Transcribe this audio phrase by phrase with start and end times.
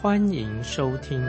[0.00, 1.20] 欢迎收听。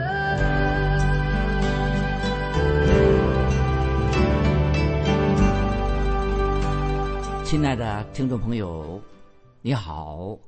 [7.44, 9.02] 亲爱的听众朋友，
[9.60, 10.38] 你好，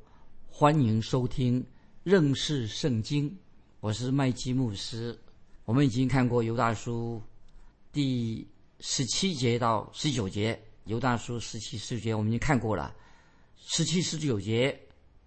[0.48, 1.66] 欢迎收听
[2.04, 3.36] 认识圣经，
[3.80, 5.18] 我是麦基牧师。
[5.64, 7.20] 我们已经看过犹大书
[7.90, 8.46] 第。
[8.84, 12.92] 十七节到十九节，犹大书十七、十九节我们已经看过了。
[13.56, 14.76] 十七、十九节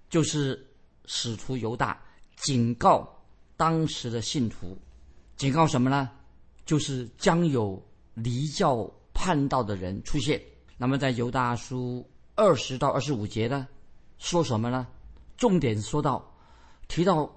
[0.09, 0.65] 就是
[1.05, 2.01] 使徒犹大
[2.35, 3.07] 警告
[3.57, 4.77] 当时的信徒，
[5.37, 6.09] 警告什么呢？
[6.65, 7.81] 就是将有
[8.13, 10.41] 离教叛道的人出现。
[10.77, 13.67] 那么在犹大书二十到二十五节呢，
[14.17, 14.87] 说什么呢？
[15.37, 16.25] 重点说到
[16.87, 17.29] 提到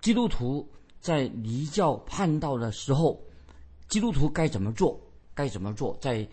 [0.00, 0.68] 基督徒
[1.00, 3.20] 在离教叛道的时候，
[3.88, 5.00] 基督徒该怎么做？
[5.34, 5.96] 该怎么做？
[6.00, 6.26] 在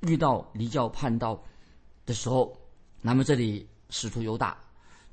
[0.00, 1.42] 遇到离教叛道
[2.06, 2.56] 的时候，
[3.02, 4.58] 那么这里使徒犹大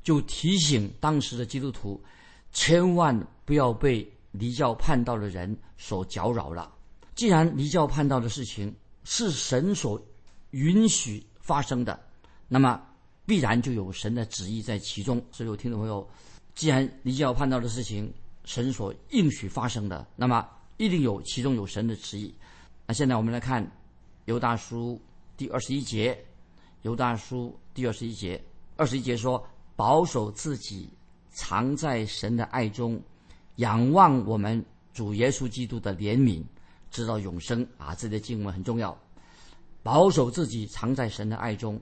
[0.03, 2.01] 就提醒当时的基督徒，
[2.57, 6.73] 千万不要被离教叛道的人所搅扰了。
[7.13, 10.01] 既然离教叛道的事情是神所
[10.49, 11.99] 允许发生的，
[12.47, 12.81] 那么
[13.27, 15.23] 必然就有神的旨意在其中。
[15.31, 16.09] 所以，听众朋友，
[16.55, 18.11] 既然离教叛道的事情
[18.43, 20.43] 神所应许发生的，那么
[20.77, 22.33] 一定有其中有神的旨意。
[22.87, 23.63] 那现在我们来看
[24.25, 24.99] 《犹大书》
[25.37, 26.11] 第二十一节，
[26.81, 28.43] 《犹大书》第二十一节，
[28.77, 29.47] 二十一节说
[29.77, 30.89] ：“保守自己，
[31.37, 32.99] 藏在神的爱中，
[33.57, 36.43] 仰望我们主耶稣基督的怜悯，
[36.89, 38.97] 直到永生。”啊，这些经文很重要。
[39.83, 41.79] 保守自己，藏在神的爱中，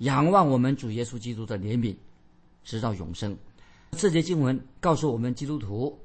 [0.00, 1.96] 仰望我们主耶稣基督的怜悯，
[2.62, 3.34] 直到永生。
[3.92, 5.98] 这些经文告诉我们，基督徒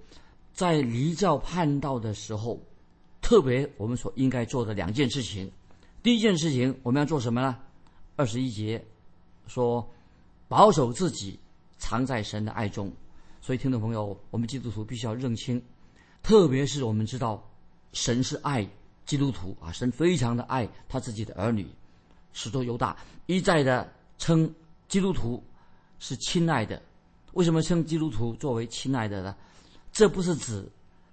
[0.53, 2.57] 在离教叛道的时候。
[3.21, 5.51] 特别我们所应该做的两件事情，
[6.01, 7.57] 第一件事情我们要做什么呢？
[8.15, 8.85] 二十一节
[9.47, 9.89] 说，
[10.47, 11.39] 保守自己，
[11.83, 12.89] 藏在神的爱中。
[13.41, 15.61] 所以，听众朋友，我们基督徒必须要认清，
[16.21, 17.43] 特别是我们知道
[17.91, 18.65] 神是爱
[19.05, 21.67] 基督徒啊，神非常的爱他自己的儿女。
[22.31, 22.95] 使徒犹大
[23.25, 24.49] 一再的称
[24.87, 25.43] 基督徒
[25.99, 26.81] 是亲爱的，
[27.33, 29.35] 为什么称基督徒作为亲爱的呢？
[29.91, 30.65] 这不是指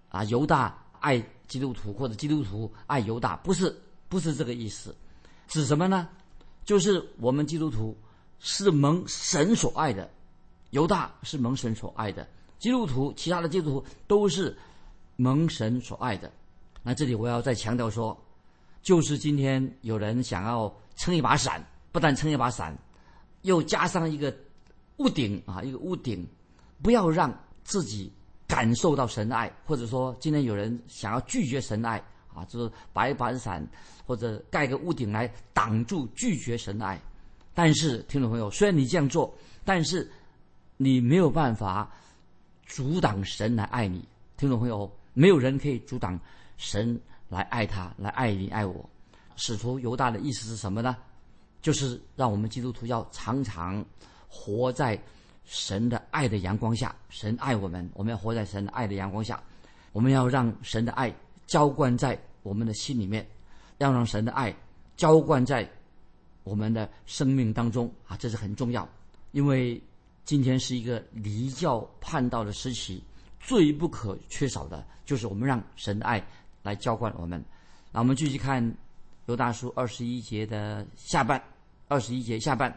[0.09, 1.20] 啊犹大爱。
[1.50, 3.76] 基督徒或者基督徒爱犹大，不是
[4.09, 4.94] 不是这个意思，
[5.48, 6.09] 指什么呢？
[6.64, 7.98] 就是我们基督徒
[8.38, 10.09] 是蒙神所爱的，
[10.70, 12.26] 犹大是蒙神所爱的，
[12.58, 14.56] 基督徒其他的基督徒都是
[15.16, 16.31] 蒙神所爱的。
[16.82, 18.16] 那这里我要再强调说，
[18.82, 22.76] 就是今天有人想要撑一把伞，不但撑一把伞，
[23.42, 24.34] 又加上一个
[24.97, 26.26] 屋顶啊，一个屋顶，
[26.82, 27.32] 不要让
[27.64, 28.12] 自己。
[28.50, 32.03] 感受到神爱，或者说今天有人想要拒绝神爱
[32.34, 33.64] 啊，就是把一把伞
[34.04, 37.00] 或者盖个屋顶来挡住拒绝神的爱。
[37.54, 39.32] 但是听众朋友，虽然你这样做，
[39.64, 40.10] 但是
[40.82, 41.92] 你没有办法
[42.64, 44.02] 阻挡神来爱你。
[44.38, 46.18] 听众朋友，没有人可以阻挡
[46.56, 46.98] 神
[47.28, 48.88] 来爱他，来爱你爱我。
[49.36, 50.96] 使徒犹大的意思是什么呢？
[51.60, 53.84] 就是让我们基督徒要常常
[54.26, 54.98] 活在。
[55.44, 59.42] 神的爱的阳光下，神爱我们，我们要活在神的爱的阳光下。
[59.91, 61.12] 我们要让神的爱
[61.44, 63.26] 浇灌在我们的心里面，
[63.78, 64.54] 要让神的爱
[64.97, 65.68] 浇灌在
[66.44, 68.88] 我们的生命当中啊，这是很重要。
[69.32, 69.82] 因为
[70.30, 73.02] 今天是一个离教叛道的时期，
[73.41, 76.24] 最不可缺少的就是我们让神的爱
[76.62, 77.44] 来浇灌我们。
[77.91, 78.64] 那我们继续看
[79.26, 81.42] 《犹大书》二十一节的下半，
[81.88, 82.72] 二十一节下半。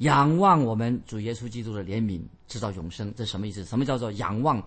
[0.00, 3.64] 仰望我们主耶稣基督的怜悯，制造永生，这什么意思？
[3.64, 4.62] 什么叫做仰望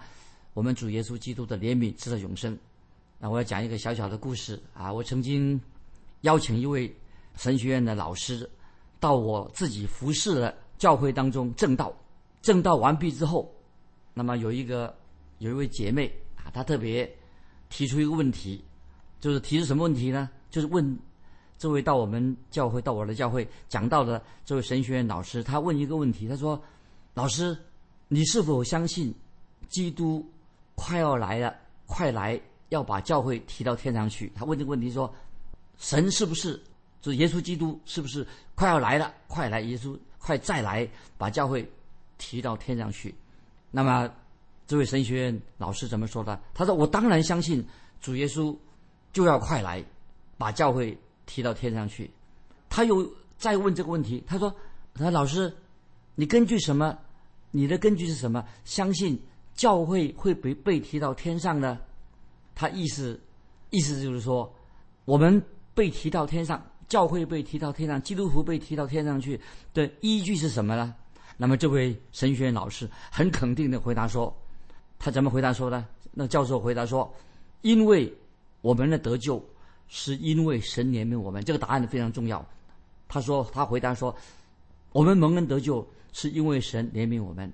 [0.56, 2.58] 我们主耶稣基督的怜悯，制造永生？
[3.20, 4.92] 那我要讲一个小小的故事啊！
[4.92, 5.62] 我曾经
[6.22, 6.92] 邀请一位
[7.36, 8.50] 神学院的老师
[9.00, 11.96] 到我自己服侍的教会当中正道。
[12.44, 13.52] 正道完毕之后，
[14.14, 14.96] 那么有一个
[15.40, 16.06] 有一位姐妹
[16.36, 17.12] 啊，她特别
[17.70, 18.64] 提出一个问题，
[19.20, 20.30] 就是提出什么问题呢？
[20.52, 20.96] 就是问。
[21.56, 26.62] 这位到我们教会、到我的教会讲到的这位神学院老师，他问一个问题，他说
[27.14, 27.58] ：“老师，
[28.10, 29.14] 你是否相信
[29.70, 30.30] 基督
[30.76, 31.56] 快要来了，
[31.86, 32.38] 快来
[32.68, 35.14] 要把教会提到天上去？”他问这个问题说
[35.78, 36.62] ：“神是不是，
[37.00, 40.86] 就耶稣基督是不是快要来了，快来，耶稣快再来
[41.18, 41.66] 把教会
[42.24, 43.14] 提到天上去？”
[43.70, 44.10] 那么，
[44.66, 46.40] 这位神学院老师怎么说的？
[46.54, 47.66] 他说：“我当然相信
[48.00, 48.56] 主耶稣
[49.12, 49.84] 就要快来，
[50.38, 52.10] 把教会提到天上去。”
[52.70, 54.50] 他又再问这个问题，他说
[54.96, 55.54] ：“他说老师，
[56.16, 56.98] 你根据什么？
[57.52, 58.46] 你的根据是什么？
[58.64, 59.20] 相信
[59.54, 61.78] 教会会被被提到天上呢？”
[62.56, 63.20] 他意思
[63.72, 64.52] 意思就是说，
[65.06, 65.44] 我们
[65.74, 69.40] 被提到天上，教会被提到天上，基督徒被提到天上去
[69.74, 70.96] 的依据是什么呢？
[71.38, 74.36] 那么这位神学院老师很肯定的回答说。
[75.00, 75.86] 他怎么回答说呢？
[76.14, 77.14] 那教授回答说
[77.62, 78.10] ：“因为
[78.62, 79.44] 我们的得救
[79.90, 82.46] 是因为神怜悯我们。”这个答案非常重要。
[83.10, 84.16] 他说：“他回答说，
[84.94, 87.52] 我们蒙恩得救是因为神怜悯我们，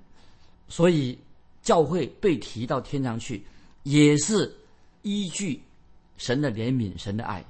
[0.68, 1.18] 所以
[1.60, 3.44] 教会被提到天上去，
[3.82, 4.54] 也是
[5.02, 5.60] 依据
[6.18, 7.44] 神的怜悯、神的爱。”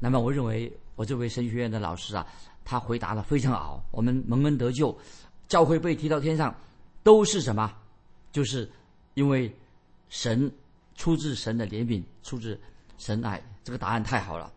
[0.00, 2.26] 那么，我认为我这位神学院的老师啊，
[2.64, 3.84] 他回答的非常好。
[3.90, 4.96] 我们蒙恩得救，
[5.48, 6.54] 教会被提到天上，
[7.02, 7.72] 都是什么？
[8.30, 8.70] 就是。
[9.14, 9.54] 因为
[10.08, 10.50] 神
[10.94, 12.58] 出自神的怜悯，出自
[12.96, 14.50] 神爱，这个答案太好了。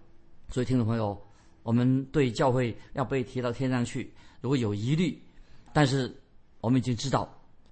[0.49, 1.21] 所以听众朋友，
[1.61, 4.09] 我们对教会要被提到天上去，
[4.39, 5.21] 如果有疑虑，
[5.73, 6.09] 但是
[6.61, 7.29] 我们已经知道，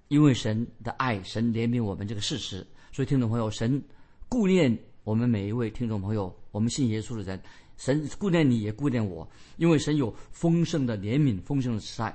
[0.09, 2.68] 因为神的爱，神怜悯我们这个事实。
[2.92, 3.81] 所以听众朋友，神
[4.27, 7.42] 顾念我们每一位听众朋友，我们信耶稣的人，
[7.77, 9.25] 神顾念你也顾念我，
[9.56, 12.13] 因为神有丰盛的怜悯，丰盛的慈爱，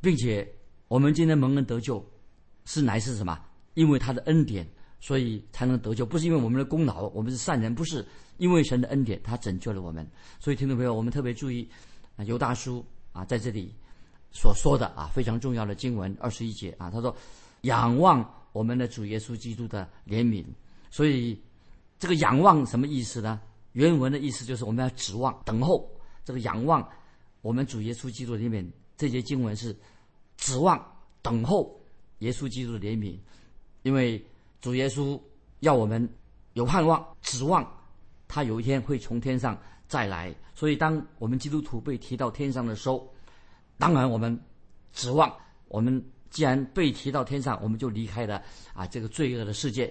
[0.00, 0.46] 并且
[0.88, 2.04] 我们今天蒙恩得救，
[2.64, 3.38] 是乃是什么？
[3.74, 4.66] 因为他的恩典，
[5.00, 8.04] 所以才能得救，不是因为我们的功劳，我们是善人，不是
[8.38, 10.06] 因为神的恩典，他拯救了我们。
[10.38, 11.68] 所以听众朋友，我们特别注意
[12.16, 13.74] 啊，犹大叔啊在这里
[14.30, 17.14] 所说的啊非常重要的经文二十一节啊，他说
[17.62, 20.44] 仰望我们的主耶稣基督的怜悯。
[20.90, 21.40] 所以
[21.98, 23.40] 这个仰望什么意思呢？
[23.72, 25.88] 原文的意思就是我们要指望、等候。
[26.24, 26.86] 这个仰望
[27.40, 28.68] 我们主耶稣基督里面
[29.00, 29.74] 这节经文是
[30.36, 30.78] 指望、
[31.22, 31.80] 等候
[32.18, 33.18] 耶稣基督的怜悯。
[33.80, 34.22] 因为
[34.60, 35.18] 主耶稣
[35.60, 36.06] 要我们
[36.52, 37.66] 有盼望、指望，
[38.28, 39.58] 他有一天会从天上
[39.88, 40.34] 再来。
[40.54, 43.10] 所以，当我们基督徒被提到天上的时候，
[43.78, 44.38] 当然我们
[44.92, 45.34] 指望，
[45.68, 48.42] 我们既然被提到天上，我们就离开了
[48.74, 49.90] 啊这个罪恶的世界。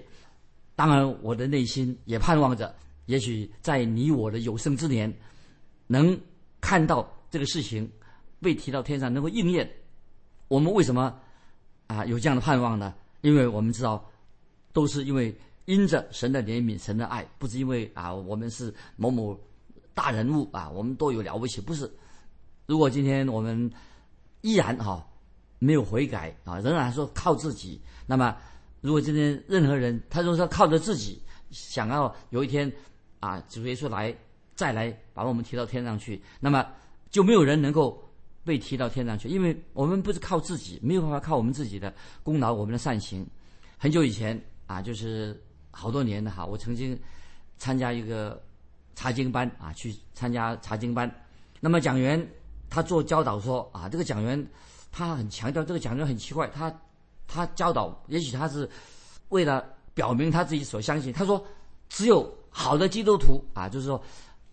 [0.75, 2.75] 当然，我的内心也盼望着，
[3.07, 5.11] 也许在你我的有生之年，
[5.87, 6.15] 能
[6.61, 7.91] 看到这个事情
[8.41, 9.69] 被提到天上能够应验。
[10.47, 11.19] 我们为什么
[11.87, 12.93] 啊有这样的盼望呢？
[13.21, 14.03] 因为我们知道，
[14.73, 19.39] 都是因为因着神的怜悯、神的爱，不是因为啊我们是某某
[19.93, 21.91] 大人物啊，我们都有了不起，不是。
[22.65, 23.69] 如果今天我们
[24.41, 25.05] 依然哈
[25.59, 28.35] 没有悔改啊，仍然说靠自己，那么
[28.81, 31.21] 如果今天任何人他说靠着自己，
[31.51, 32.71] 想要有一天
[33.19, 34.15] 啊主耶稣来
[34.55, 36.65] 再来把我们提到天上去，那么
[37.11, 38.03] 就没有人能够。
[38.49, 41.93] 被提到天上去，因为我们不是靠自己，没有办法靠我们自己的
[42.23, 43.23] 功劳、我们的善行。
[43.77, 46.99] 很久以前啊，就是好多年的哈，我曾经
[47.59, 48.41] 参加一个
[48.95, 51.07] 查经班啊，去参加查经班。
[51.59, 52.27] 那么讲员
[52.71, 54.43] 他做教导说啊，这个讲员
[54.91, 56.75] 他很强调，这个讲员很奇怪，他
[57.27, 58.67] 他教导，也许他是
[59.29, 59.63] 为了
[59.93, 61.13] 表明他自己所相信。
[61.13, 61.45] 他说，
[61.87, 64.03] 只有好的基督徒啊，就是说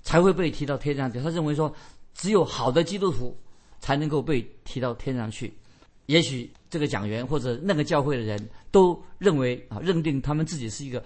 [0.02, 1.18] 才会被提到天上去。
[1.18, 1.74] 他认为说，
[2.12, 3.34] 只有好的基督徒。
[3.86, 5.56] 才能够被提到天上去。
[6.06, 8.36] 也许这个讲员或者那个教会的人
[8.72, 11.00] 都认为啊，认定他们自己是一个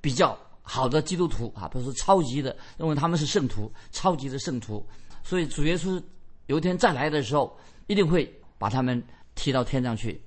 [0.00, 4.82] 比较好的基督徒啊，不是超级的，认为他们是圣徒，超级的圣徒。
[5.22, 6.02] 所以主耶稣
[6.46, 7.54] 有一天再来的时候，
[7.86, 9.02] 一定会把他们
[9.34, 10.18] 提到天上去。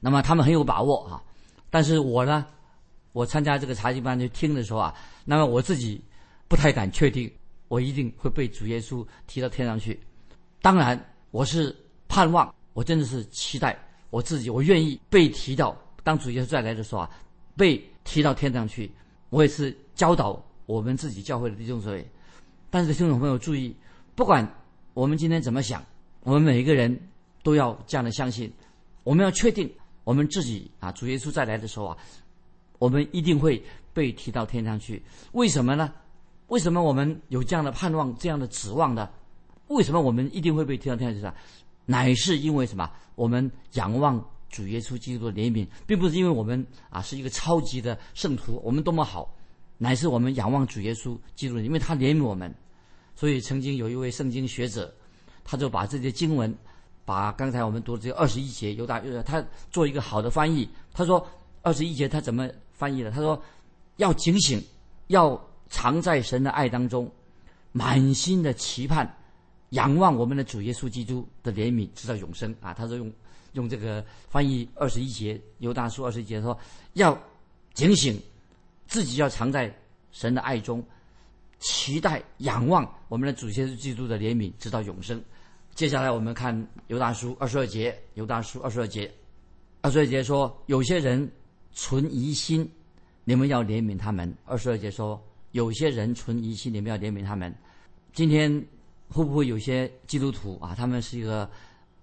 [0.00, 1.22] 那么他们很有把握啊。
[1.68, 2.46] 但是我呢，
[3.12, 4.94] 我参加这个查经班去听的时候啊，
[5.26, 6.02] 那么我自己
[6.48, 7.30] 不太敢确定，
[7.68, 10.00] 我一定会被主耶稣提到天上去。
[10.62, 10.98] 当然，
[11.30, 11.74] 我是
[12.08, 13.78] 盼望，我真的是期待
[14.10, 17.10] 我自己，我愿意被提到当主耶稣再来的时候啊，
[17.56, 18.90] 被提到天上去。
[19.30, 22.06] 我也是教导我们自己教会的弟兄姊妹。
[22.70, 23.74] 但是听众朋友注意，
[24.14, 24.46] 不管
[24.94, 25.84] 我们今天怎么想，
[26.22, 26.98] 我们每一个人
[27.42, 28.50] 都要这样的相信，
[29.04, 29.70] 我们要确定
[30.04, 31.96] 我们自己啊，主耶稣再来的时候啊，
[32.78, 35.02] 我们一定会被提到天上去。
[35.32, 35.92] 为什么呢？
[36.46, 39.10] 为什么我们有这样的盼望、这样的指望呢？
[39.68, 41.34] 为什么我们一定会被提到天上？
[41.86, 42.90] 乃是因为什么？
[43.14, 49.34] 我们仰望主耶稣基督的怜悯，并不是因为我们啊是一个超级的圣徒，我们多么好，
[49.78, 52.54] 乃是我们仰望主耶稣基督，因为他怜悯我们。
[53.14, 54.94] 所以曾经有一位圣经学者，
[55.44, 56.54] 他就把这些经文，
[57.04, 60.68] 把刚才我们读的这二十一节，犹大他做一个好的翻译。
[60.92, 61.26] 他说
[61.62, 63.10] 二十一节他怎么翻译的？
[63.10, 63.42] 他说
[63.96, 64.62] 要警醒，
[65.08, 67.10] 要藏在神的爱当中，
[67.72, 69.17] 满心的期盼。
[69.70, 72.72] 仰望我们的主耶稣基督的怜悯，直到永生啊！
[72.72, 73.12] 他说用
[73.52, 76.58] 用这个翻译二十一节，犹大书二十一节说
[76.94, 77.18] 要
[77.74, 78.20] 警醒，
[78.86, 79.74] 自己要藏在
[80.10, 80.82] 神的爱中，
[81.58, 85.22] 期待仰望我们的主耶稣基督的怜悯，直到永生。
[85.74, 89.12] 接下来我们看犹大书二十二节，犹大书二十二节，
[89.82, 91.30] 二十二节说有些人
[91.72, 92.68] 存疑心，
[93.24, 94.34] 你们要怜悯他们。
[94.44, 95.22] 二十二节说
[95.52, 97.54] 有些人存疑心，你们要怜悯他们。
[98.12, 98.50] 今天
[99.08, 100.74] 会不会有些基督徒啊？
[100.74, 101.48] 他们是一个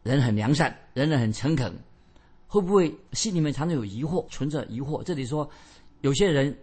[0.03, 1.73] 人很良善，人人很诚恳，
[2.47, 5.03] 会不会心里面常常有疑惑，存着疑惑？
[5.03, 5.49] 这里说
[6.01, 6.55] 有些人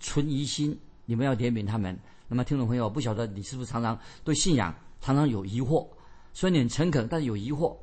[0.00, 1.96] 存疑心，你们要怜悯他们。
[2.28, 5.86] 那么听众朋友，不晓得你是不是常常对信仰常常有疑惑？
[6.34, 7.74] 虽然你很诚恳，但是有疑惑。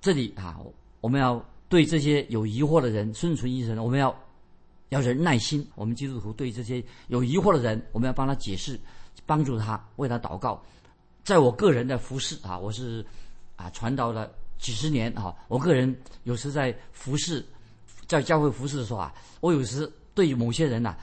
[0.00, 0.60] 这里啊，
[1.00, 4.14] 我们要对这些有疑惑的人，顺存疑神，我们要
[4.90, 5.66] 要人耐心。
[5.74, 8.78] 我们基督徒对这些有疑惑的人，我们要帮他解释。
[9.26, 10.62] 帮助他，为他祷告。
[11.24, 13.04] 在我个人的服侍啊，我是
[13.56, 15.34] 啊传道了几十年啊。
[15.48, 17.44] 我个人有时在服侍，
[18.06, 20.94] 在教会服侍的时候啊，我有时对某些人呐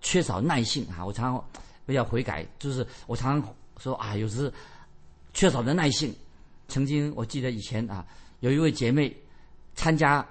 [0.00, 1.04] 缺少耐性啊。
[1.04, 4.50] 我常常要悔改，就是我常常说啊，有时
[5.34, 6.14] 缺少的耐性。
[6.68, 8.06] 曾经我记得以前啊，
[8.40, 9.14] 有一位姐妹
[9.74, 10.26] 参加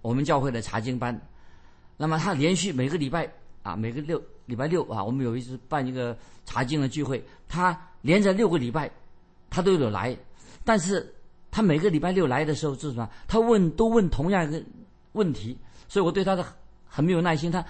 [0.00, 1.18] 我们教会的查经班，
[1.98, 3.30] 那么她连续每个礼拜
[3.62, 4.22] 啊，每个六。
[4.46, 8.90] 礼拜六啊，我们有一次办一个查经的聚会，他连着六个礼拜，
[9.48, 10.14] 他都有来，
[10.64, 11.14] 但是
[11.48, 13.08] 他每个礼拜六来的时候是什么？
[13.28, 14.62] 他问都问同样一个
[15.12, 15.56] 问题，
[15.88, 16.44] 所以我对他的
[16.84, 17.52] 很没有耐心。
[17.52, 17.64] 他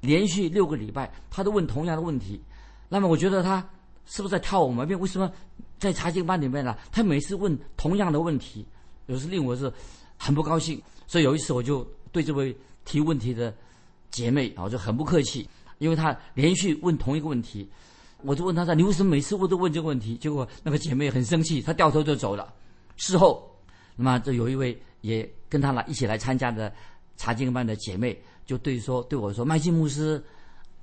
[0.00, 2.42] 连续六个礼拜，他都问同样的问题，
[2.88, 3.64] 那么我觉得他
[4.06, 4.98] 是不是在挑我毛病？
[4.98, 5.30] 为什么
[5.78, 6.76] 在查经班里面呢？
[6.90, 8.66] 他每次问同样的问题，
[9.04, 9.70] 有时令我是
[10.16, 10.82] 很不高兴。
[11.06, 13.54] 所以有一次我就对这位提问题的
[14.10, 15.48] 姐妹啊，就很不客气。
[15.78, 17.68] 因为他连续问同一个问题，
[18.22, 22.50] 我就问他说：“你为什么每次我都问这个问题？”结果那个姐妹很生气，她掉头就走了。
[22.96, 23.46] 事后，
[23.94, 26.72] 那么这有一位也跟他来一起来参加的
[27.18, 30.24] 查经班的姐妹，就对说对我说：“麦基牧师，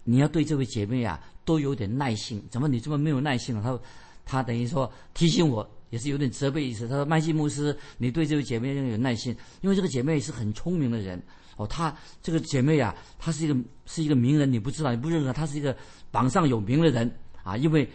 [0.03, 2.39] 你要对这位姐妹啊都有点耐心。
[2.51, 3.79] 怎么你这么没有耐心了？”她
[4.23, 6.87] 她等于说提醒我，也是有点责备意思。
[6.87, 11.19] 他说：“麦基牧师，你对这位姐妹要有耐心，因为这个姐妹是很聪明的人。”
[11.57, 13.55] 哦，她这个姐妹啊，她是一个
[13.85, 15.75] 是一个名人，你不知道，你不认识她，她是一个
[16.11, 17.09] 榜上有名的人
[17.43, 17.89] 啊，因为，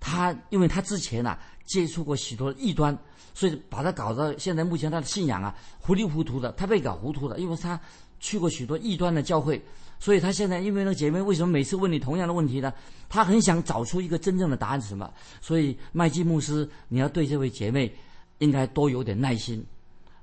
[0.00, 2.96] 她因为她之前呐接触过许多异端，
[3.34, 7.78] 所以把她搞到现在目前她的信仰啊糊里糊涂的，她被搞糊涂了，因为她
[8.18, 9.60] 去过许多异端的教会，
[9.98, 12.72] 所以她现在因为那个姐妹为什么每次问你同样的问题呢？
[13.08, 17.94] 她很想找出一个真正的答案是什么，所以麦基牧师，你要对这位姐妹
[18.38, 19.64] 应该多有点耐心。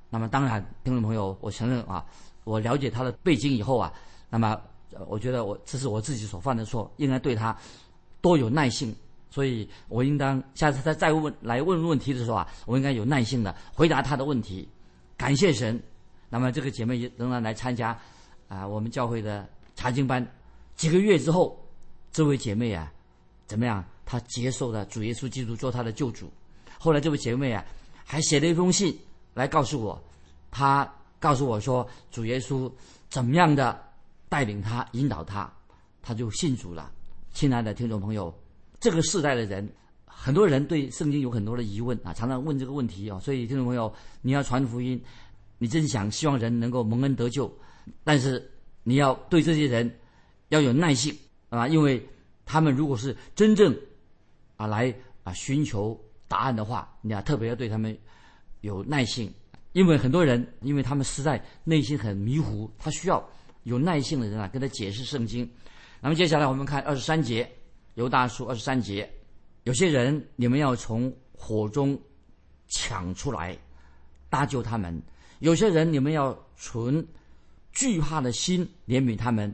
[0.09, 2.05] 那么当然，听众朋友，我承认啊。
[2.43, 3.91] 我了解他的背景以后啊，
[4.29, 4.59] 那么
[5.07, 7.55] 我觉得我这是我自己所犯的错，应该对他
[8.21, 8.95] 多有耐性，
[9.29, 14.67] 所以我应当下次他再问来问问题的时候啊，我应该有耐性的回答他的问题。
[15.17, 15.81] 感谢神，
[16.29, 17.97] 那么这个姐妹仍然来参加
[18.47, 20.25] 啊我们教会的查经班。
[20.75, 21.57] 几个月之后，
[22.11, 22.91] 这位姐妹啊
[23.47, 23.83] 怎么样？
[24.05, 26.31] 她接受了主耶稣基督做她的救主。
[26.77, 27.63] 后来这位姐妹啊
[28.03, 28.99] 还写了一封信
[29.33, 30.03] 来告诉我，
[30.51, 30.87] 她。
[31.23, 32.69] 告诉我说，主耶稣
[33.09, 33.81] 怎么样的
[34.27, 35.49] 带领他、引导他，
[36.01, 36.91] 他就信主了。
[37.31, 38.37] 亲爱的听众朋友，
[38.77, 39.65] 这个世代的人，
[40.03, 43.17] 很多人对圣经有很多的疑问啊，常常问这个问题啊。
[43.21, 45.01] 所以听众朋友，你要传福音，
[45.59, 47.49] 你真想希望人能够蒙恩得救，
[48.03, 48.51] 但是
[48.83, 49.89] 你要对这些人
[50.49, 52.05] 要有耐性啊，因为
[52.45, 53.73] 他们如果是真正
[54.57, 57.97] 啊来啊寻求答案的话，你要特别要对他们
[58.59, 59.33] 有耐性。
[59.73, 63.27] 因为很多人，因为他们实在内心很迷糊，他需要
[63.63, 65.49] 有耐性的人啊，跟他解释圣经。
[65.99, 67.49] 那么接下来我们看二十三节，
[67.95, 69.11] 犹大书二十三节，
[69.63, 71.99] 有些人你们要从火中
[72.67, 73.57] 抢出来
[74.29, 74.93] 搭救他们；
[75.39, 77.03] 有些人你们要存
[77.71, 79.51] 惧怕的心怜悯他们，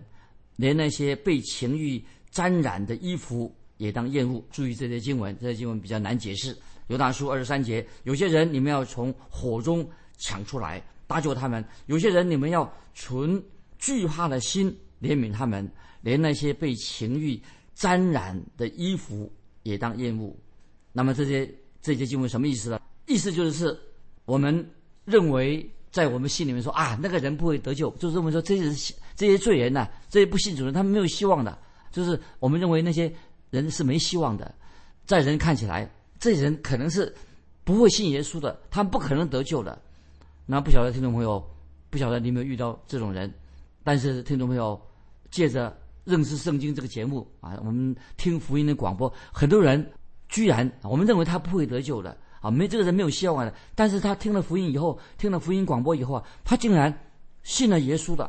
[0.58, 4.44] 连那些被情欲沾染的衣服也当厌恶。
[4.52, 6.54] 注意这些经文，这些经文比较难解释。
[6.88, 9.90] 犹大书二十三节，有些人你们要从火中。
[10.20, 13.44] 抢出来搭救他们，有些人你们要存
[13.80, 14.70] 惧怕的心
[15.02, 15.68] 怜悯他们，
[16.02, 17.42] 连那些被情欲
[17.74, 19.32] 沾染的衣服
[19.64, 20.36] 也当厌恶。
[20.92, 22.80] 那么这些这些经文什么意思呢？
[23.08, 23.80] 意思就是是
[24.26, 24.70] 我们
[25.06, 28.76] 认为在我们心里面说啊，那个人不会得救，就认为说这些人
[29.16, 31.58] 这些罪人呐，这些不信主人他们没有希望的，
[31.92, 33.12] 就是我们认为那些
[33.50, 34.54] 人是没希望的，
[35.06, 37.12] 在人看起来，这些人可能是
[37.64, 39.82] 不会信耶稣的，他们不可能得救的。
[40.52, 41.48] 那不晓得听众朋友，
[41.92, 43.32] 不晓得你有没有遇到这种人？
[43.84, 44.82] 但是听众朋友，
[45.30, 49.92] 借着认识圣经这个节目啊，我们听福音的广播，很多人
[50.28, 53.54] 居然我们认为他不会得救的啊，没这个人没有希望的。
[53.76, 56.92] 但是他听了福音以后，听了福音广播以后啊，他竟然
[57.44, 58.28] 信了耶稣的。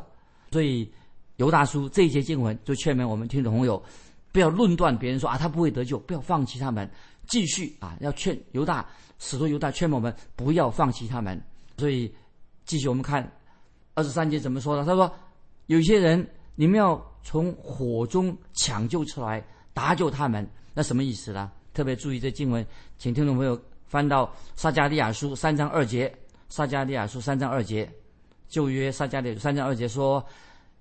[0.51, 0.93] 所以
[1.37, 3.83] 犹大叔这一节经文就劝勉我们听众朋友，
[4.31, 6.87] 不要论断别人说啊他不会得救，不要放弃他们，
[7.25, 8.87] 继续啊要劝犹大
[9.17, 11.41] 使徒犹大劝我们不要放弃他们。
[11.81, 12.13] 所以
[12.63, 13.27] 继续我们看
[13.95, 14.85] 二十三节怎么说的？
[14.85, 15.11] 他说
[15.65, 21.51] 有些人你们要从火中抢救出来，搭救他们，那什么意思呢？
[21.73, 22.63] 特别注意这经文，
[22.99, 26.15] 请听众朋友翻到撒加利亚书三章二节。
[26.49, 27.91] 撒加利亚书三章二节，
[28.47, 30.23] 旧约撒加利亚三章二节说：“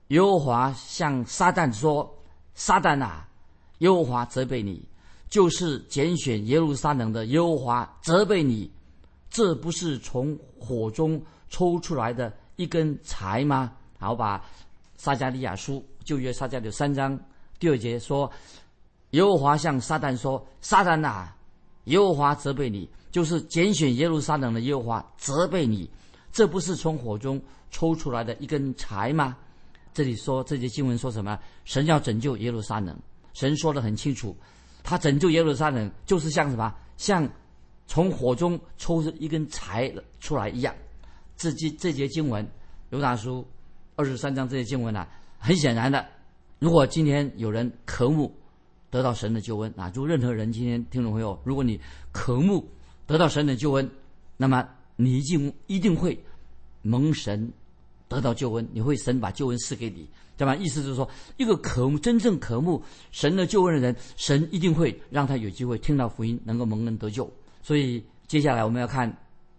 [0.08, 2.12] 耶和华向撒旦说，
[2.52, 3.26] 撒旦啊，
[3.78, 4.86] 耶和华责备你，
[5.30, 8.70] 就是拣选耶路撒冷的耶和华责备你，
[9.30, 14.44] 这不是从火中抽出来的一根柴吗？”好，把
[14.96, 17.18] 撒加利亚书旧约撒加利亚三章
[17.58, 18.30] 第二节说。
[19.10, 21.28] 耶和华向撒旦说：“撒旦呐，
[21.86, 25.90] 耶和华责备你，就是拣选耶路撒冷的耶和华责备你，
[26.30, 29.36] 这不是从火中抽出来的一根柴吗？”
[29.92, 31.36] 这里说这节经文说什么？
[31.64, 32.96] 神要拯救耶路撒冷，
[33.32, 34.36] 神说的很清楚，
[34.84, 36.72] 他拯救耶路撒冷就是像什么？
[36.96, 37.28] 像
[37.90, 40.72] 从火中抽出一根柴出来一样。
[41.36, 42.46] 这节这节经文，
[42.90, 43.44] 犹大书
[43.96, 45.04] 二十三章这些经文呢，
[45.40, 46.06] 很显然的，
[46.60, 48.32] 如果今天有人渴慕。
[48.92, 49.88] 得到神的救恩啊！
[49.88, 51.78] 就任何人今天听众朋友，如果你
[52.10, 52.68] 渴慕
[53.06, 53.88] 得到神的救恩，
[54.36, 56.20] 那么你一定一定会
[56.82, 57.52] 蒙神
[58.08, 60.56] 得到救恩，你会神把救恩赐给你，对吧？
[60.56, 62.82] 意思就是说，一个渴慕真正渴慕
[63.12, 67.32] 神的救恩的人，神一定会让他有机会听到福音，能够蒙恩得救。
[67.62, 69.14] 所以接下来我们要看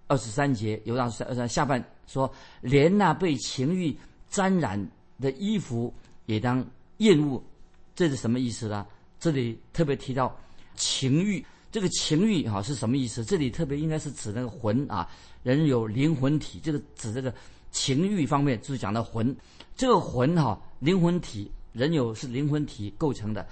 [0.08, 2.32] 二十三节，犹大书二下半说，
[2.62, 3.96] 连那被情欲
[4.30, 4.90] 沾染
[5.20, 5.94] 的衣服
[6.26, 6.66] 也当
[6.98, 7.42] 厌恶，
[7.96, 8.86] 这是什么意思呢？
[9.20, 10.36] 这里特别提到
[10.76, 13.24] 情欲，这个情欲哈是什么意思？
[13.24, 15.08] 这里特别应该是指那个魂啊，
[15.44, 17.34] 人有灵魂体，这个指这个
[17.72, 19.36] 情欲方面就是讲的魂。
[19.76, 23.48] 这个魂哈，灵魂体，人有是灵魂体构成的。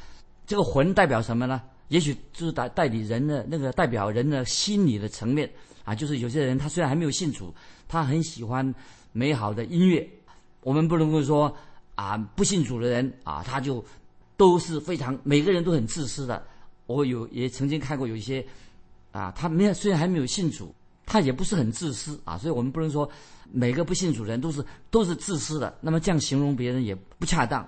[0.45, 1.61] 这个魂代表什么呢？
[1.89, 5.47] 也许就是代代理人的那个代表人的心理的层面
[5.83, 7.53] 啊，就是有些人他虽然还没有信主，
[7.87, 8.73] 他很喜欢
[9.11, 10.09] 美好的音乐。
[10.61, 11.55] 我们不能够说
[11.95, 13.85] 啊，不信主的人啊，他就。
[14.39, 16.41] 都是非常每个人都很自私的。
[16.85, 18.41] 我有也曾经看过有一些，
[19.11, 20.73] 啊，他没有虽然还没有信主，
[21.05, 22.37] 他也不是很自私啊。
[22.37, 23.11] 所以我们不能说
[23.51, 25.77] 每个不信主的人都是都是自私的。
[25.81, 27.67] 那么这样形容别人也不恰当。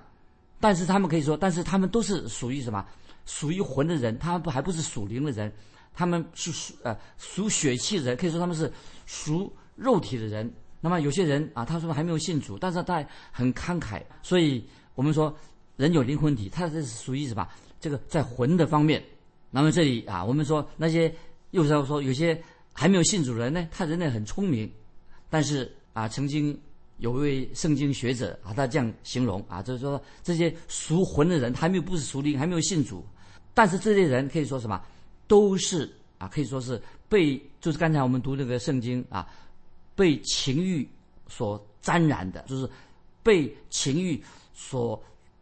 [0.61, 2.85] 但是他们可以说，但是他们都是属于什么？
[3.25, 5.51] 属于魂的人，他们不还不是属灵的人？
[5.93, 8.71] 他们是属呃属血气的人，可以说他们是
[9.05, 10.51] 属肉体的人。
[10.79, 14.01] 那么有些人啊，他说还没有信主，但是他很慷慨。
[14.21, 15.35] 所以我们说。
[15.77, 17.47] 人有灵魂体，他这是属于什么？
[17.79, 19.03] 这个在魂的方面。
[19.49, 21.11] 那么这里啊，我们说那些
[21.51, 22.39] 又是要说有些
[22.71, 24.71] 还没有信主的人呢，他人呢很聪明，
[25.27, 26.55] 但是啊，曾经
[26.97, 33.03] 有一位圣经学者啊，他这样形容啊，就是说这些属魂的人还没有不是属灵，还没有信主，
[33.53, 34.81] 但是这些人可以说什么？
[35.27, 39.27] 都是啊，可以说是被就是刚才我们读那个圣经啊，
[39.95, 40.87] 被情欲
[41.27, 42.69] 所沾染的，就是
[43.23, 44.21] 被情欲
[44.53, 45.01] 所。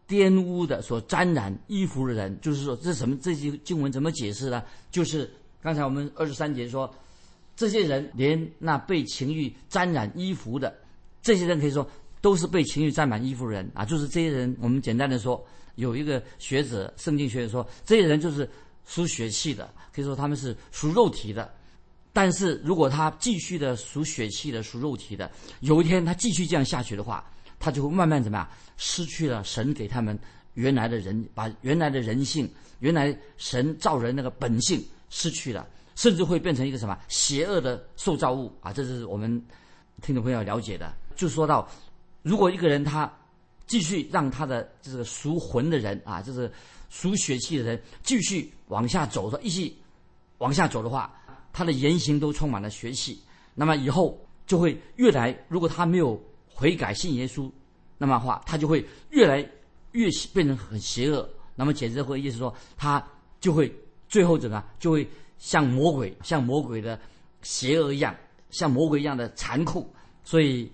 [0.09, 3.15] 玷污的、所沾染衣服的人，就是说，这什么？
[3.21, 4.63] 这些经文怎么解释呢？
[4.89, 5.29] 就是
[5.61, 6.91] 刚才我们二十三节说，
[7.55, 10.75] 这些人连那被情欲沾染衣服的，
[11.21, 11.87] 这些人可以说
[12.21, 13.85] 都是被情欲沾染衣服的人啊。
[13.85, 15.45] 就是这些人，我们简单的说，
[15.79, 18.47] 有一个学者，圣经学者说，这些人就是
[18.85, 21.51] 属血气的，可以说他们是属肉体的。
[22.11, 25.29] 但是如果他继续的属血气的、属肉体的，
[25.61, 27.23] 有一天他继续这样下去的话，
[27.59, 28.49] 他就会慢慢怎么样？
[28.77, 30.17] 失去了神给他们
[30.55, 38.73] 原来的人，把原来的人性、原来神造人那个本性失去了，甚至会变成一个什么邪恶的受造物啊！
[38.73, 39.29] 这是我们
[40.01, 40.91] 听众朋友了解的。
[41.15, 41.69] 就说到，
[42.23, 43.11] 如果一个人他
[43.69, 46.51] 继续让他的这个属魂的人啊，就是
[46.89, 49.77] 属血气的人继续往下走的，一起
[50.39, 51.17] 往下走的话，
[51.53, 53.23] 他的言行都充满了血气，
[53.55, 56.21] 那么以后就会越来，如果他没有。
[56.51, 57.49] 悔改信耶稣，
[57.97, 59.49] 那么话他就会越来
[59.93, 61.25] 越变成很邪恶。
[61.55, 63.01] 那么简直会意思说，他
[63.39, 63.73] 就会
[64.09, 64.69] 最后怎么样？
[64.77, 66.99] 就会像魔鬼，像魔鬼的
[67.43, 68.13] 邪恶一样，
[68.49, 69.89] 像魔鬼一样的残酷。
[70.25, 70.69] 所以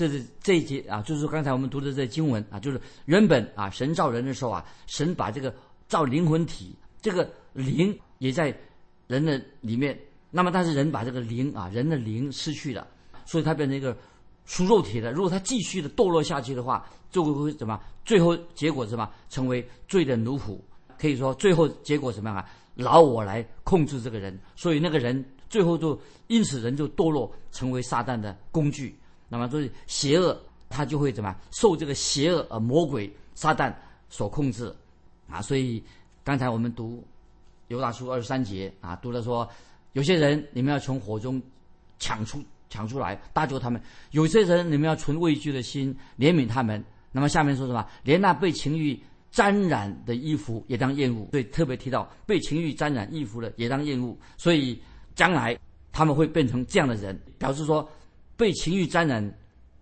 [0.00, 5.54] 这是这一节啊，就是刚才我们读的这经文啊，就是原本啊，神造人的时候啊，神把这个
[5.88, 8.58] 造灵魂体，这个灵也在
[9.06, 9.98] 人的里面。
[10.30, 12.86] 那么但是人把这个灵啊，人的灵失去了，
[13.26, 13.94] 所以他变成一个。
[14.46, 17.78] 属肉体的，如果他继续的堕落下去的话，就会会怎么？
[18.04, 19.08] 最后结果什么？
[19.28, 20.58] 成为罪的奴仆。
[20.98, 22.44] 可以说，最后结果什么样啊？
[22.74, 28.98] 老我来控制这个人，所以那个人最后就因此人就堕落，成为撒旦的工具。
[29.30, 30.38] 那么所以邪恶
[30.68, 33.72] 他就会怎么受这个邪恶呃魔鬼撒旦
[34.10, 34.70] 所控制
[35.30, 35.40] 啊？
[35.40, 35.82] 所以
[36.22, 37.02] 刚才我们读
[37.68, 39.48] 犹大书二十三节啊，读了说
[39.92, 41.40] 有些人你们要从火中
[41.98, 46.84] 抢出抢出来搭救他们；有些人你们要存畏惧的心怜悯他们。
[47.12, 47.84] 那么下面说什么？
[48.04, 49.00] 连那被情欲
[49.32, 51.28] 沾染的衣服也当厌恶。
[51.32, 54.16] 所以特别提到被情欲沾染衣服的也当厌恶。
[54.36, 54.80] 所以
[55.16, 55.58] 将来
[55.90, 57.88] 他们会变成这样的人，表示说
[58.40, 59.22] 被情欲沾染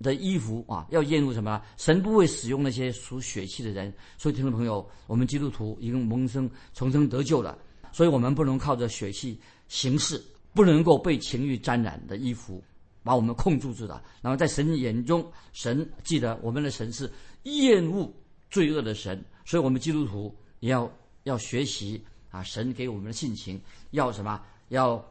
[0.02, 1.62] 的衣服啊，要厌恶什么？
[1.76, 3.94] 神不会使用那些属血气的人。
[4.16, 7.56] 所以听众朋友，我们基督徒已经蒙生重生得救了，
[7.92, 10.20] 所以我们不能靠着血气行事，
[10.54, 12.60] 不能够被情欲沾染的衣服。
[13.04, 14.02] 把我们控制住了。
[14.20, 17.10] 然后在神眼中，神记得我们的神是
[17.44, 18.12] 厌恶
[18.50, 20.90] 罪恶的神，所以我们基督徒也要
[21.22, 23.58] 要学习啊，神给我们的性情
[23.92, 24.42] 要什么？
[24.70, 25.02] 要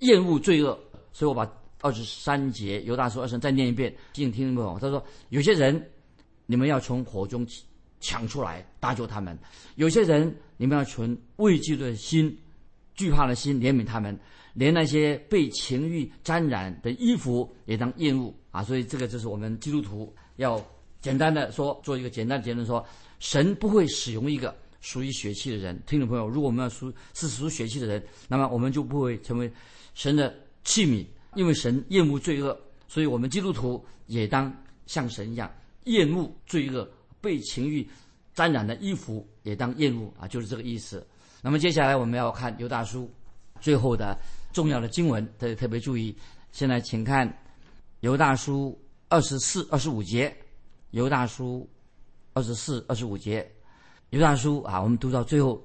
[0.00, 0.78] 厌恶罪恶。
[1.12, 4.78] 所以我把二十三节犹大书二十再念一遍，提醒听众朋友。
[4.78, 5.90] 他说：有些人
[6.46, 7.46] 你们要从火中
[8.00, 9.36] 抢出来搭救他们；
[9.76, 12.36] 有些人你们要存畏惧的心、
[12.94, 14.18] 惧怕的心怜悯他们。
[14.58, 18.64] 连那些被情欲沾染的衣服也当厌恶啊！
[18.64, 20.58] 所以这个就是我们基督徒要
[20.98, 22.82] 简单的说，做一个简单的结论：说
[23.18, 25.78] 神不会使用一个属于血气的人。
[25.86, 29.52] 听众朋友，如果我们要属是属血气的人，那么我们就不会成为
[29.92, 30.34] 神的
[30.64, 31.04] 器皿，
[31.36, 34.52] 因为神厌恶罪恶，所以我们基督徒也当
[34.86, 35.48] 像神一样
[35.84, 36.88] 厌恶罪恶，
[37.20, 37.88] 被情欲
[38.34, 40.26] 沾染的衣服也当厌恶啊！
[40.26, 41.06] 就是这个意思。
[41.40, 43.08] 那么接下来我们要看尤大叔
[43.60, 44.18] 最后的。
[44.52, 46.16] 重要的经文，大家特别注意。
[46.50, 47.28] 现在请看
[48.00, 48.70] 《尤大叔》
[49.10, 50.30] 二十四、二十五节，
[50.92, 51.60] 《尤大叔》
[52.32, 53.42] 二十四、二十五节，
[54.08, 55.62] 《尤大叔》啊，我们读到最后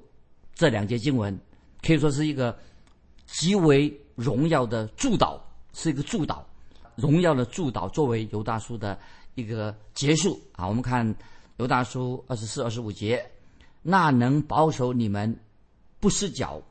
[0.54, 1.40] 这两节经文，
[1.82, 2.60] 可以说是一个
[3.26, 5.40] 极为荣耀的祝祷，
[5.74, 6.40] 是一个祝祷，
[6.96, 8.98] 荣耀的祝祷，作为《犹大书》的
[9.36, 10.68] 一个结束啊。
[10.68, 11.08] 我们看
[11.58, 13.24] 《犹大书》二十四、二十五节，
[13.82, 15.40] 那能保守你们
[16.00, 16.62] 不失脚。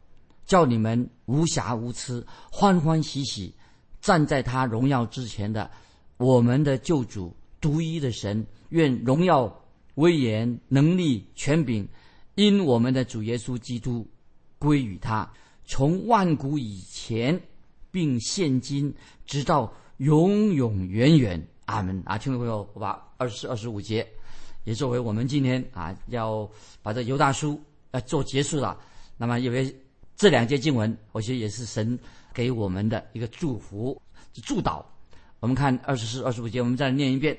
[0.46, 3.54] 叫你们无瑕无疵，欢欢喜喜
[4.00, 5.70] 站在他荣耀之前的
[6.16, 9.62] 我们的救主独一的神，愿荣耀、
[9.94, 11.88] 威严、能力、权柄，
[12.34, 14.04] 因我们的主耶稣基督
[14.58, 15.32] 归于他，
[15.64, 17.40] 从万古以前，
[17.90, 18.94] 并现今
[19.26, 21.46] 直到永永远远。
[21.66, 22.02] 阿门。
[22.04, 24.06] 啊，听众朋友，我把二十四二十五节
[24.64, 26.48] 也作为我们今天啊要
[26.82, 28.78] 把这犹大书呃做结束了。
[29.16, 29.74] 那么因为。
[30.16, 31.98] 这两节经文，我觉得也是神
[32.34, 33.98] 给我们的一个祝福、
[34.44, 34.84] 祝祷。
[35.38, 37.34] 我们看二十四、二十五节，我们再念一遍：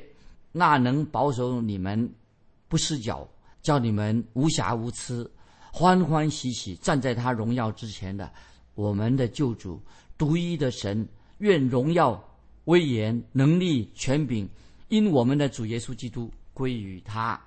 [0.52, 2.12] 那能保守你们
[2.68, 3.30] 不失脚，
[3.62, 5.30] 叫你们无瑕无疵，
[5.72, 8.34] 欢欢喜喜站在他荣耀之前的
[8.74, 9.80] 我们的救主、
[10.22, 11.08] 独一的神，
[11.40, 12.24] 愿荣耀、
[12.66, 14.48] 威严、能力、权柄，
[14.88, 17.42] 因我们的主耶稣基督归于他，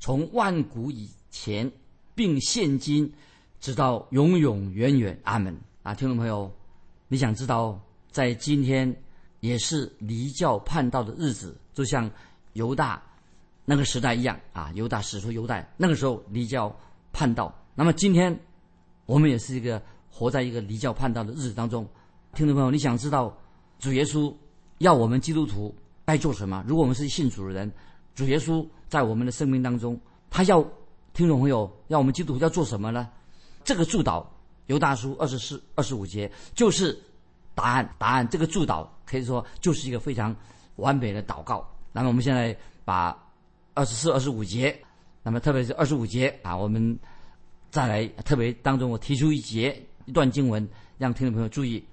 [0.00, 1.70] 从万古以前，
[2.16, 3.08] 并现今。
[3.60, 5.94] 直到永永远远，阿门啊！
[5.94, 6.50] 听众朋友，
[7.08, 7.78] 你想知道
[8.10, 8.92] 在今天
[9.40, 12.10] 也是离教叛道的日子，就像
[12.54, 13.00] 犹大
[13.66, 14.72] 那个时代一样啊！
[14.74, 16.74] 犹大使出犹大那个时候离教
[17.12, 18.36] 叛道，那么今天
[19.04, 21.86] 我们也是一个活在一个离教叛道的日子当中。
[22.32, 23.36] 听众朋友，你想知道
[23.78, 24.32] 主耶稣
[24.78, 26.64] 要我们基督徒该做什么？
[26.66, 27.70] 如果我们是信主的人，
[28.14, 30.62] 主耶稣在我们的生命当中，他要
[31.12, 33.08] 听众朋友要我们基督徒要做什么呢？
[33.64, 34.24] 这个祝祷，
[34.66, 36.98] 犹大书二十四、二十五节就是
[37.54, 37.94] 答案。
[37.98, 40.34] 答案，这个祝祷可以说就是一个非常
[40.76, 41.68] 完美的祷告。
[41.92, 43.16] 那么我们现在把
[43.74, 44.80] 二十四、二十五节，
[45.22, 46.96] 那么特别是二十五节啊，我们
[47.70, 50.66] 再来特别当中，我提出一节一段经文，
[50.96, 51.84] 让听众朋友注意。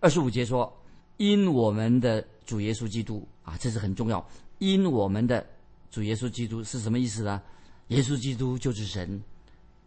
[0.00, 0.72] 二十五节说
[1.18, 4.24] ：“因我们的主耶稣基督啊，这是很重要。
[4.58, 5.46] 因我们的
[5.90, 7.40] 主耶稣基督是什么意思呢？
[7.88, 9.20] 耶稣基督就是神，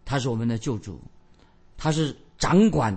[0.03, 0.99] 他是我们的救主。”
[1.77, 2.95] 他是掌管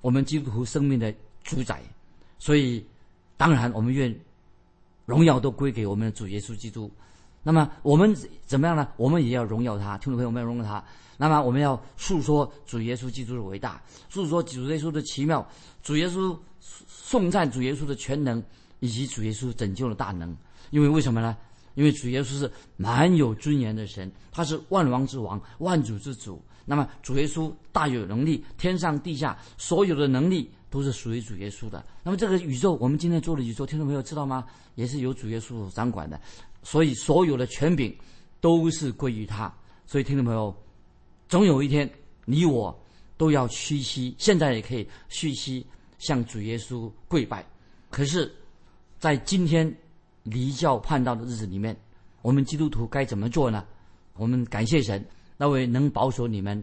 [0.00, 1.80] 我们基督徒生命的主宰，
[2.36, 2.84] 所以
[3.36, 4.12] 当然我们愿
[5.06, 6.90] 荣耀都归给我们的主耶稣基督。
[7.44, 8.12] 那么我们
[8.44, 8.88] 怎么样呢？
[8.96, 10.82] 我们也要荣耀他，听众朋友，们要荣耀他。
[11.16, 15.48] 那么我们要诉说主耶稣基督的伟大，诉说主耶稣的奇妙，
[15.80, 16.36] 主耶稣
[17.04, 18.42] 颂赞主耶稣的全能，
[18.80, 20.34] 以及主耶稣拯救的大能。
[20.70, 21.36] 因为为什么呢？
[21.74, 26.42] 因为主耶稣是蛮有尊严的神，他是万王之王，万主之主。
[26.64, 31.84] 那么主耶稣大有能力，天上地下所有的能力都是属于主耶稣的。
[32.02, 34.46] 那么这个宇宙，我们今天做的宇宙，听众朋友知道吗？
[34.74, 36.18] 也是由主耶稣掌管的。
[36.62, 37.94] 所以所有的权柄
[38.40, 39.52] 都是归于他。
[39.84, 40.56] 所以听众朋友，
[41.28, 41.88] 总有一天
[42.24, 42.74] 你我
[43.18, 45.66] 都要屈膝，现在也可以屈膝
[46.04, 47.42] 向主耶稣跪拜。
[47.88, 48.30] 可是，
[48.98, 49.74] 在今天
[50.22, 51.74] 离教叛道的日子里面，
[52.20, 53.64] 我们基督徒该怎么做呢？
[54.16, 55.02] 我们感谢神，
[55.38, 56.62] 那位能保守你们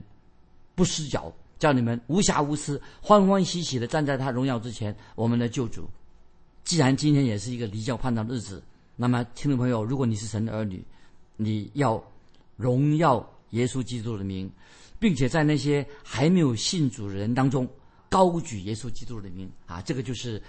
[0.75, 4.95] 不失脚，叫你们无瑕无私、欢欢喜喜的站在他荣耀之前。
[5.15, 5.89] 我们的救主，
[6.63, 8.61] 既然今天也是一个离教叛道的日子，
[8.95, 10.85] 那么听众朋友，如果你是神的儿女，
[11.35, 12.01] 你要
[12.57, 14.51] 荣耀耶稣基督的名，
[14.99, 17.67] 并且在那些还没有信主的人当中
[18.11, 19.81] 高举耶稣基督的名啊！
[19.83, 20.39] 这个就是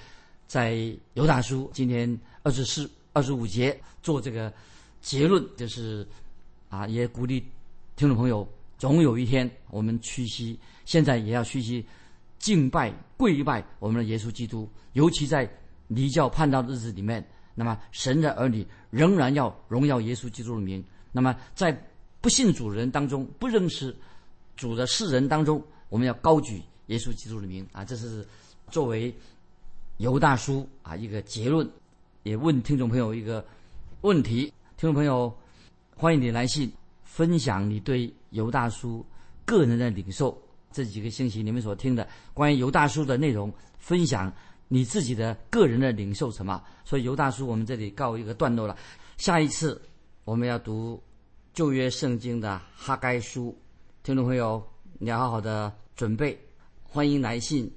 [0.48, 4.53] 在犹大书今天二十四、二十五节做这个
[5.01, 6.05] 结论，就是
[6.68, 7.38] 啊，也鼓励
[7.94, 8.46] 听众朋友，
[8.79, 11.87] 总有一天我们屈膝，现在也要屈膝
[12.40, 15.48] 敬拜、跪拜我们的耶稣基督，尤其在
[15.87, 17.25] 离教叛道的日子里面。
[17.55, 20.83] 那么，神的儿女仍然要荣耀耶稣基督的名。
[21.12, 21.70] 那么，在
[22.20, 23.94] 不信主人当中、不认识
[24.57, 27.85] 主的世人当中，我们要高举耶稣基督的名啊！
[27.85, 28.27] 这是
[28.71, 29.14] 作为
[29.99, 31.68] 犹大叔啊一个结论。
[32.23, 33.45] 也问听众朋友一个
[34.03, 35.33] 问题：听众朋友，
[35.97, 36.73] 欢迎你来信
[37.05, 39.05] 分享你对犹大叔
[39.45, 40.40] 个人的领受。
[40.71, 44.33] 这几个星期你们所听的关于犹大叔的内容分享。
[44.68, 46.64] 你自己的个人的领受什么？
[46.83, 48.75] 所以犹大叔我们这里告一个段落了。
[49.18, 49.79] 下一次
[50.25, 50.99] 我们要读
[51.53, 53.55] 旧约圣经的哈该书，
[54.03, 54.66] 听众朋友
[54.99, 56.40] 你要好好的准备。
[56.94, 57.72] 欢迎来信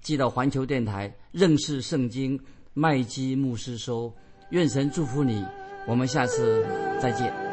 [0.00, 2.40] 寄到环球电台认识圣经
[2.72, 4.10] 麦基牧师收。
[4.48, 5.44] 愿神祝福你，
[5.86, 6.64] 我们下次
[6.98, 7.45] 再见。